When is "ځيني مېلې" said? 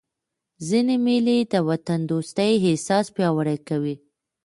0.67-1.37